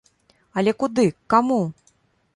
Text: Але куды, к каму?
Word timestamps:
Але 0.61 0.71
куды, 0.83 1.05
к 1.13 1.17
каму? 1.35 1.61